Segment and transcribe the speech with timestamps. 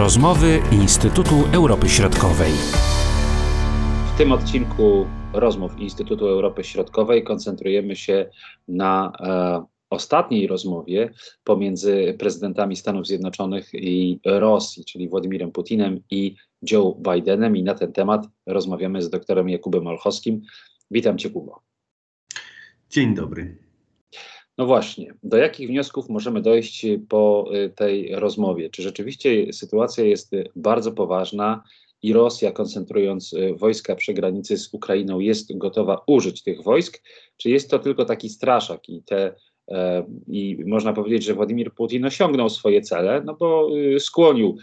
[0.00, 2.52] Rozmowy Instytutu Europy Środkowej.
[4.14, 8.30] W tym odcinku rozmów Instytutu Europy Środkowej koncentrujemy się
[8.68, 11.10] na e, ostatniej rozmowie
[11.44, 16.34] pomiędzy prezydentami Stanów Zjednoczonych i Rosji, czyli Władimirem Putinem i
[16.70, 17.56] Joe Bidenem.
[17.56, 20.42] I na ten temat rozmawiamy z doktorem Jakubem Olchowskim.
[20.90, 21.60] Witam Cię, Kubo.
[22.90, 23.69] Dzień dobry.
[24.58, 28.70] No właśnie, do jakich wniosków możemy dojść po y, tej rozmowie?
[28.70, 31.62] Czy rzeczywiście sytuacja jest bardzo poważna
[32.02, 37.02] i Rosja, koncentrując y, wojska przy granicy z Ukrainą, jest gotowa użyć tych wojsk?
[37.36, 39.34] Czy jest to tylko taki straszak i te
[39.68, 44.56] e, i można powiedzieć, że Władimir Putin osiągnął swoje cele, no bo y, skłonił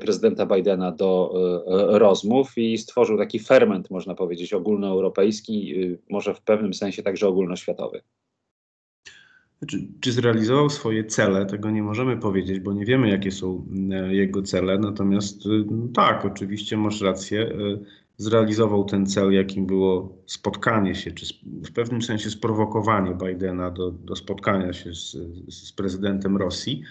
[0.00, 1.34] prezydenta Bidena do
[1.88, 5.74] rozmów i stworzył taki ferment, można powiedzieć, ogólnoeuropejski,
[6.10, 8.02] może w pewnym sensie także ogólnoświatowy.
[9.58, 14.14] Znaczy, czy zrealizował swoje cele, tego nie możemy powiedzieć, bo nie wiemy, jakie są e,
[14.14, 14.78] jego cele.
[14.78, 15.48] Natomiast e,
[15.94, 17.54] tak, oczywiście masz rację, e,
[18.16, 24.16] zrealizował ten cel, jakim było spotkanie się, czy w pewnym sensie sprowokowanie Bidena do, do
[24.16, 25.16] spotkania się z,
[25.48, 26.82] z prezydentem Rosji.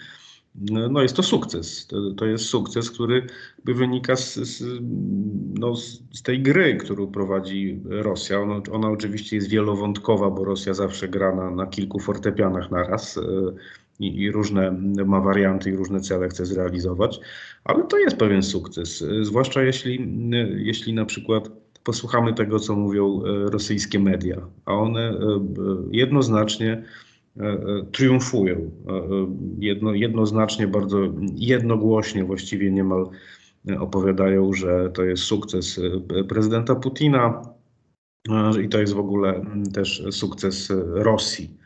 [0.60, 1.86] No, jest to sukces.
[1.86, 3.26] To, to jest sukces, który
[3.64, 4.80] wynika z, z,
[5.58, 8.40] no z, tej gry, którą prowadzi Rosja.
[8.40, 13.18] Ona, ona, oczywiście jest wielowątkowa, bo Rosja zawsze gra na, na kilku fortepianach naraz.
[13.18, 13.22] E,
[14.00, 14.70] I, i, różne
[15.06, 17.20] ma warianty i różne cele chce zrealizować,
[17.64, 20.08] ale to jest pewien sukces, e, zwłaszcza jeśli,
[20.56, 21.48] jeśli na przykład
[21.84, 25.14] posłuchamy tego, co mówią e, rosyjskie media, a one
[25.90, 27.15] jednoznacznie E, e,
[27.92, 28.54] triumfują.
[28.54, 28.70] E,
[29.58, 30.98] jedno, jednoznacznie, bardzo
[31.34, 33.08] jednogłośnie właściwie niemal
[33.78, 35.80] opowiadają, że to jest sukces
[36.28, 37.42] prezydenta Putina
[38.64, 41.56] i to jest w ogóle też sukces Rosji.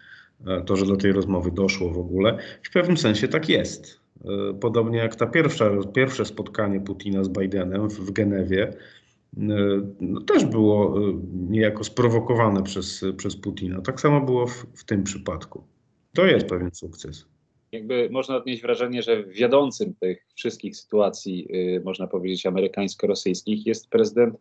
[0.66, 2.38] To, że do tej rozmowy doszło w ogóle.
[2.62, 4.00] W pewnym sensie tak jest.
[4.60, 8.72] Podobnie jak ta pierwsza, pierwsze spotkanie Putina z Bidenem w, w Genewie,
[9.36, 13.80] no, też było e, niejako sprowokowane przez, przez Putina.
[13.80, 15.64] Tak samo było w, w tym przypadku.
[16.14, 17.26] To jest pewien sukces.
[17.72, 24.36] Jakby można odnieść wrażenie, że wiodącym tych wszystkich sytuacji, yy, można powiedzieć, amerykańsko-rosyjskich jest prezydent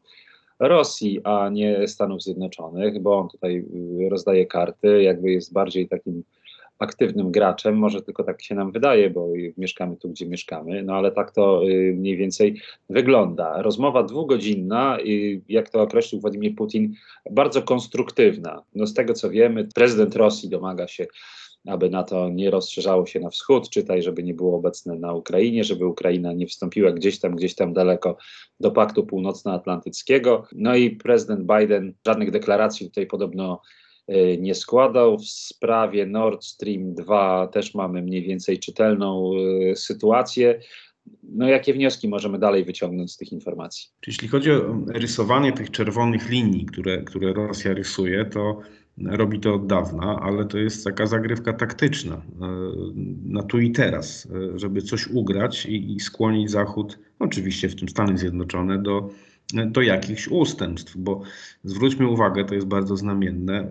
[0.60, 3.66] Rosji, a nie Stanów Zjednoczonych, bo on tutaj
[4.10, 6.24] rozdaje karty, jakby jest bardziej takim
[6.80, 11.12] aktywnym graczem, może tylko tak się nam wydaje, bo mieszkamy tu, gdzie mieszkamy, no ale
[11.12, 13.62] tak to y, mniej więcej wygląda.
[13.62, 14.98] Rozmowa dwugodzinna,
[15.50, 16.94] jak to określił Władimir Putin,
[17.32, 18.64] bardzo konstruktywna.
[18.76, 21.08] No z tego co wiemy, prezydent Rosji domaga się
[21.68, 25.86] aby NATO nie rozszerzało się na wschód, czytaj, żeby nie było obecne na Ukrainie, żeby
[25.86, 28.18] Ukraina nie wstąpiła gdzieś tam, gdzieś tam daleko
[28.60, 30.48] do Paktu Północnoatlantyckiego.
[30.52, 33.62] No i prezydent Biden żadnych deklaracji tutaj podobno
[34.40, 35.18] nie składał.
[35.18, 39.32] W sprawie Nord Stream 2 też mamy mniej więcej czytelną
[39.72, 40.60] e, sytuację.
[41.24, 43.90] No, jakie wnioski możemy dalej wyciągnąć z tych informacji?
[44.08, 48.60] Jeśli chodzi o rysowanie tych czerwonych linii, które, które Rosja rysuje, to
[49.06, 52.22] robi to od dawna, ale to jest taka zagrywka taktyczna e,
[53.26, 58.18] na tu i teraz, żeby coś ugrać i, i skłonić Zachód, oczywiście w tym Stany
[58.18, 59.10] Zjednoczone, do
[59.54, 61.22] do jakichś ustępstw, bo
[61.64, 63.68] zwróćmy uwagę, to jest bardzo znamienne,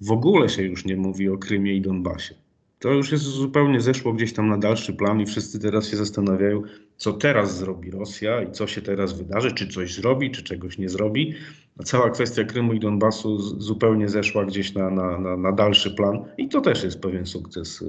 [0.00, 2.34] w ogóle się już nie mówi o Krymie i Donbasie.
[2.78, 6.62] To już jest zupełnie zeszło gdzieś tam na dalszy plan i wszyscy teraz się zastanawiają,
[6.96, 10.88] co teraz zrobi Rosja i co się teraz wydarzy, czy coś zrobi, czy czegoś nie
[10.88, 11.34] zrobi.
[11.78, 16.24] A cała kwestia Krymu i Donbasu zupełnie zeszła gdzieś na, na, na, na dalszy plan
[16.38, 17.86] i to też jest pewien sukces y,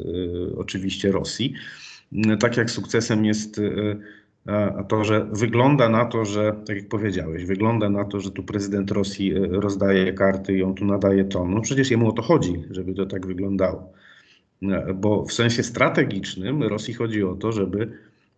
[0.57, 1.53] oczywiście Rosji.
[2.39, 3.97] Tak jak sukcesem jest y,
[4.87, 8.91] to, że wygląda na to, że, tak jak powiedziałeś, wygląda na to, że tu prezydent
[8.91, 11.53] Rosji e, rozdaje karty i on tu nadaje ton.
[11.53, 13.93] No przecież jemu o to chodzi, żeby to tak wyglądało.
[14.61, 17.91] E, bo w sensie strategicznym Rosji chodzi o to, żeby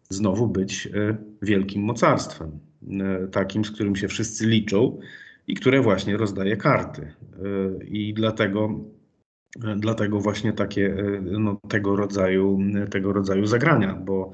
[0.09, 2.59] znowu być e, wielkim mocarstwem,
[3.31, 4.99] takim, z którym się wszyscy liczą
[5.47, 7.13] i które właśnie rozdaje karty.
[7.87, 8.79] I dlatego
[9.77, 12.59] dlatego właśnie takie no, tego, rodzaju,
[12.91, 14.33] tego rodzaju zagrania, bo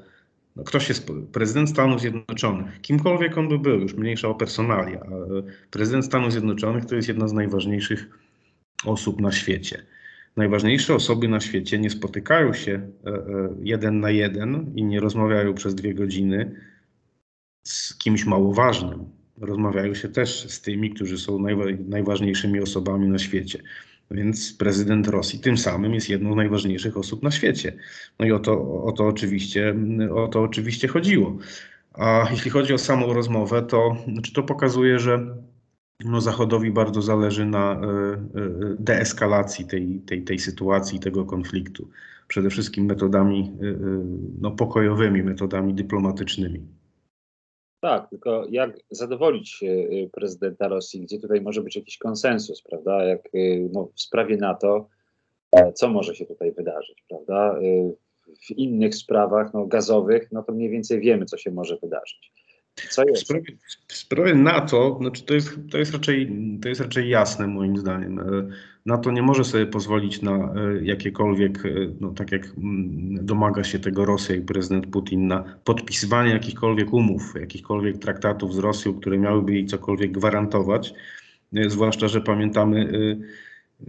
[0.58, 5.00] no, ktoś jest prezydent Stanów Zjednoczonych, kimkolwiek on by był, już mniejsza o personalia,
[5.70, 8.08] prezydent Stanów Zjednoczonych to jest jedna z najważniejszych
[8.84, 9.82] osób na świecie.
[10.36, 15.54] Najważniejsze osoby na świecie nie spotykają się e, e, jeden na jeden i nie rozmawiają
[15.54, 16.54] przez dwie godziny
[17.62, 19.04] z kimś mało ważnym.
[19.40, 21.38] Rozmawiają się też z tymi, którzy są
[21.88, 23.62] najważniejszymi osobami na świecie.
[24.10, 27.72] Więc prezydent Rosji tym samym jest jedną z najważniejszych osób na świecie.
[28.18, 29.74] No i o to, o to, oczywiście,
[30.14, 31.38] o to oczywiście chodziło.
[31.92, 35.36] A jeśli chodzi o samą rozmowę, to, znaczy to pokazuje, że
[36.04, 38.20] no Zachodowi bardzo zależy na e, e,
[38.78, 41.88] deeskalacji tej, tej, tej sytuacji, tego konfliktu.
[42.28, 43.76] Przede wszystkim metodami e,
[44.40, 46.77] no, pokojowymi, metodami dyplomatycznymi.
[47.80, 53.04] Tak, tylko jak zadowolić y, prezydenta Rosji, gdzie tutaj może być jakiś konsensus, prawda?
[53.04, 54.88] Jak y, no, w sprawie NATO,
[55.52, 57.58] e, co może się tutaj wydarzyć, prawda?
[57.62, 57.96] Y,
[58.46, 62.32] W innych sprawach no, gazowych, no to mniej więcej wiemy, co się może wydarzyć.
[62.90, 63.22] Co W jest?
[63.22, 63.44] sprawie,
[63.88, 66.32] w sprawie NATO, znaczy to, jest, to, jest raczej,
[66.62, 68.18] to jest raczej jasne moim zdaniem.
[68.18, 68.24] E,
[68.86, 71.70] NATO nie może sobie pozwolić na e, jakiekolwiek, e,
[72.00, 77.34] no tak jak mm, domaga się tego Rosja i prezydent Putin, na podpisywanie jakichkolwiek umów,
[77.40, 80.94] jakichkolwiek traktatów z Rosją, które miałyby jej cokolwiek gwarantować.
[81.68, 82.88] Zwłaszcza, że pamiętamy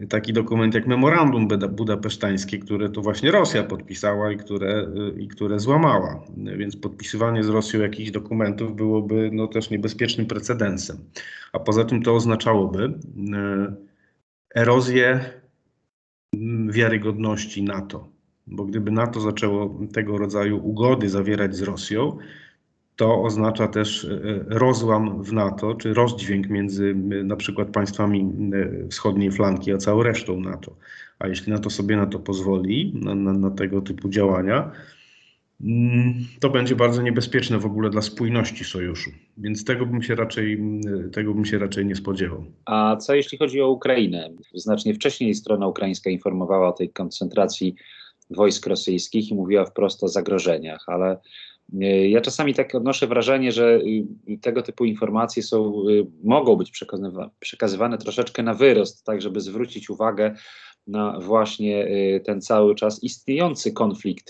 [0.10, 4.88] taki dokument jak memorandum buda- budapesztańskie, które to właśnie Rosja podpisała i które,
[5.18, 6.24] y, i które złamała.
[6.58, 10.98] Więc podpisywanie z Rosją jakichś dokumentów byłoby no, też niebezpiecznym precedensem.
[11.54, 12.92] A poza tym to oznaczałoby y,
[14.56, 15.20] erozję
[16.34, 18.10] mm, wiarygodności NATO.
[18.48, 22.18] Bo gdyby NATO zaczęło tego rodzaju ugody zawierać z Rosją,
[23.00, 28.88] to oznacza też e, rozłam w NATO, czy rozdźwięk między m, na przykład państwami e,
[28.88, 30.76] wschodniej flanki, a całą resztą NATO.
[31.20, 34.72] A jeśli NATO sobie na to pozwoli, na, na, na tego typu działania,
[35.62, 39.12] mm, to będzie bardzo niebezpieczne w ogóle dla spójności sojuszu.
[39.38, 40.62] Więc tego bym się raczej,
[41.14, 42.46] tego bym się raczej nie spodziewał.
[42.66, 44.30] A co jeśli chodzi o Ukrainę?
[44.54, 47.76] Znacznie wcześniej strona ukraińska informowała o tej koncentracji
[48.30, 51.18] wojsk rosyjskich i mówiła wprost o zagrożeniach, ale
[52.10, 53.80] ja czasami tak odnoszę wrażenie, że
[54.30, 59.42] y, tego typu informacje są, y, mogą być przekazywa- przekazywane troszeczkę na wyrost, tak żeby
[59.42, 60.36] zwrócić uwagę
[60.88, 64.30] na właśnie y, ten cały czas istniejący konflikt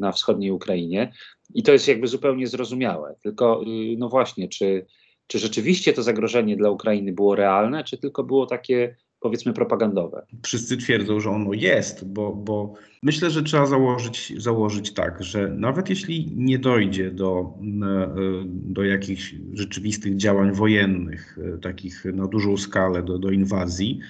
[0.00, 1.12] na wschodniej Ukrainie.
[1.54, 3.14] I to jest jakby zupełnie zrozumiałe.
[3.22, 3.62] Tylko,
[3.98, 4.86] no właśnie, czy,
[5.26, 10.26] czy rzeczywiście to zagrożenie dla Ukrainy było realne, czy tylko było takie, powiedzmy, propagandowe?
[10.42, 15.90] Wszyscy twierdzą, że ono jest, bo, bo myślę, że trzeba założyć, założyć tak, że nawet
[15.90, 18.06] jeśli nie dojdzie do, mm, e,
[18.46, 24.00] do jakichś rzeczywistych działań wojennych, e, takich na dużą skalę, do, do inwazji,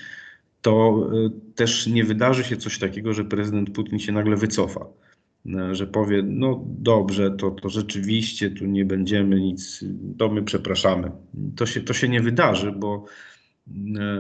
[0.63, 4.87] to e, też nie wydarzy się coś takiego, że prezydent Putin się nagle wycofa.
[5.73, 9.85] Że powie, no dobrze, to, to rzeczywiście tu nie będziemy nic,
[10.19, 11.11] to my przepraszamy.
[11.57, 13.05] To się, to się nie wydarzy, bo,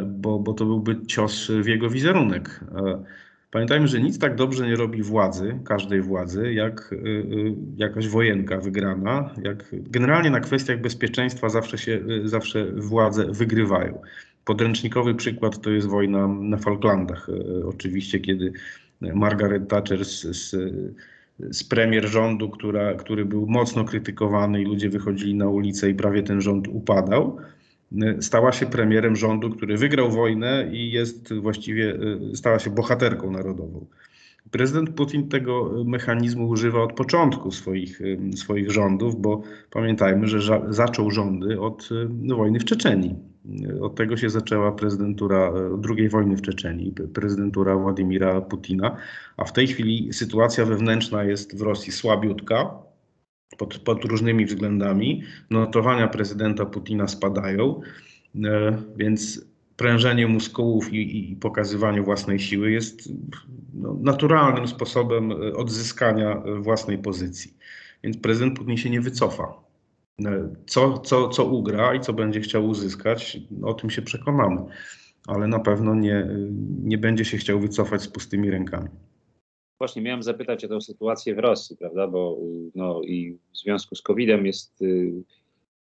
[0.06, 2.60] bo, bo to byłby cios w jego wizerunek.
[2.76, 3.02] E,
[3.50, 9.34] Pamiętajmy, że nic tak dobrze nie robi władzy, każdej władzy, jak y, jakaś wojenka wygrana.
[9.42, 14.02] Jak generalnie na kwestiach bezpieczeństwa zawsze się, zawsze władze wygrywają.
[14.44, 17.26] Podręcznikowy przykład to jest wojna na Falklandach.
[17.64, 18.52] Oczywiście, kiedy
[19.00, 20.56] Margaret Thatcher z, z,
[21.50, 26.22] z premier rządu, która, który był mocno krytykowany i ludzie wychodzili na ulicę i prawie
[26.22, 27.38] ten rząd upadał,
[28.20, 31.94] stała się premierem rządu, który wygrał wojnę i jest właściwie,
[32.32, 33.86] y, stała się bohaterką narodową.
[34.50, 40.72] Prezydent Putin tego mechanizmu używa od początku swoich, y, swoich rządów, bo pamiętajmy, że ża-
[40.72, 41.88] zaczął rządy od
[42.30, 43.14] y, wojny w Czeczenii.
[43.70, 45.52] Y, Od tego się zaczęła prezydentura
[45.88, 48.96] y, II wojny w Czeczenii, p- prezydentura Władimira Putina,
[49.36, 52.87] a w tej chwili sytuacja wewnętrzna jest w Rosji słabiutka
[53.56, 55.22] pod, pod różnymi względami.
[55.50, 57.80] Notowania prezydenta Putina spadają,
[58.44, 63.12] e, więc prężenie muskułów i, i pokazywanie własnej siły jest
[63.74, 67.54] no, naturalnym sposobem e, odzyskania e, własnej pozycji.
[68.04, 69.68] Więc prezydent Putin się nie wycofa.
[70.66, 74.64] Co, co, co ugra i co będzie chciał uzyskać, o tym się przekonamy,
[75.26, 76.28] ale na pewno nie,
[76.82, 78.88] nie będzie się chciał wycofać z pustymi rękami.
[79.78, 82.08] Właśnie miałem zapytać o tę sytuację w Rosji, prawda?
[82.08, 82.38] Bo
[82.74, 85.12] no, i w związku z COVID-em jest, y,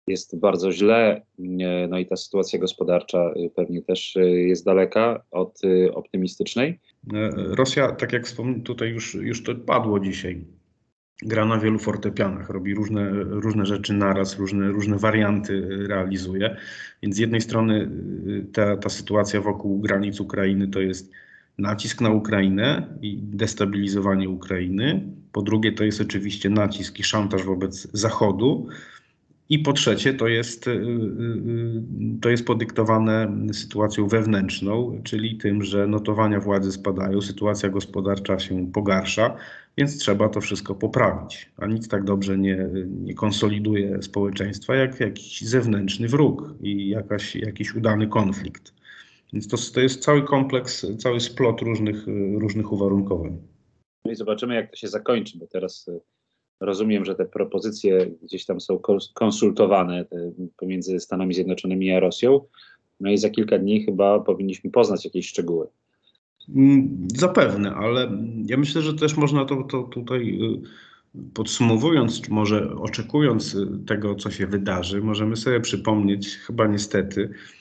[0.07, 1.43] jest bardzo źle, y,
[1.89, 5.61] no i ta sytuacja gospodarcza y, pewnie też jest daleka od
[5.95, 6.81] optymistycznej.
[7.15, 10.45] E, Rosja, tak jak wspomniałem, tutaj już, już to padło dzisiaj,
[11.23, 16.57] gra na wielu fortepianach, robi różne, różne rzeczy naraz, różne, różne warianty realizuje.
[17.03, 17.91] Więc z jednej strony
[18.53, 21.13] ta, ta sytuacja wokół granic Ukrainy to jest
[21.61, 25.02] nacisk na Ukrainę i destabilizowanie Ukrainy.
[25.33, 28.69] Po drugie to jest oczywiście nacisk i szantaż wobec Zachodu.
[29.50, 31.83] I po trzecie, to jest, y, y, y,
[32.21, 39.37] to jest podyktowane sytuacją wewnętrzną, czyli tym, że notowania władzy spadają, sytuacja gospodarcza się pogarsza,
[39.79, 41.50] więc trzeba to wszystko poprawić.
[41.57, 47.75] A nic tak dobrze nie, nie konsoliduje społeczeństwa, jak jakiś zewnętrzny wróg i jakaś, jakiś
[47.75, 48.80] udany konflikt.
[49.33, 52.07] Więc to, to jest cały kompleks, cały splot różnych,
[52.39, 53.39] różnych uwarunkowań.
[54.05, 56.01] No i zobaczymy, jak to się zakończy, bo teraz y,
[56.61, 60.05] rozumiem, że te propozycje gdzieś tam są kons- konsultowane
[60.57, 62.41] pomiędzy Stanami Zjednoczonymi a Rosją.
[63.01, 65.67] No i za kilka dni chyba powinniśmy poznać jakieś szczegóły.
[66.57, 70.39] Mm, Zapewne, ale ja myślę, że też można to, to tutaj
[71.35, 77.60] Podsumowując, czy może oczekując y, tego, co się wydarzy, możemy sobie przypomnieć, chyba niestety, e,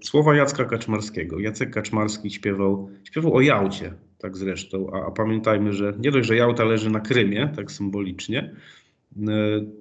[0.00, 1.40] słowa Jacka Kaczmarskiego.
[1.40, 6.36] Jacek Kaczmarski śpiewał, śpiewał o Jałcie, tak zresztą, a, a pamiętajmy, że nie dość, że
[6.36, 8.54] Jałta leży na Krymie, tak symbolicznie,
[9.16, 9.26] e,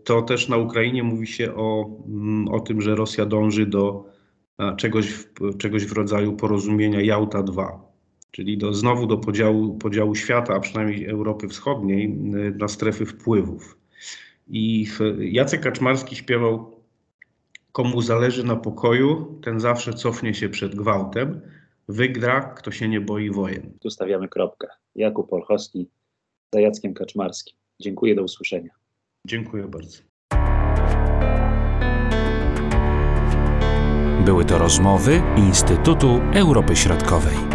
[0.04, 4.12] to też na Ukrainie mówi się o, mm, o tym, że Rosja dąży do
[4.78, 5.28] czegoś,
[5.58, 7.92] czegoś w rodzaju porozumienia Jałta 2
[8.32, 12.10] czyli do, znowu do podziału, podziału świata, a przynajmniej Europy Wschodniej,
[12.58, 13.78] na strefy wpływów.
[14.48, 14.88] I
[15.20, 16.81] Jacek Kaczmarski śpiewał:
[17.72, 21.42] Komu zależy na pokoju, ten zawsze cofnie się przed gwałtem.
[21.88, 23.78] Wygra, kto się nie boi wojen.
[23.80, 24.68] Tu stawiamy kropkę.
[24.96, 25.90] Jakub Olchowski
[26.54, 27.56] za Jackiem Kaczmarskim.
[27.82, 28.72] Dziękuję, do usłyszenia.
[29.28, 29.98] Dziękuję bardzo.
[34.26, 37.51] Były to rozmowy Instytutu Europy Środkowej.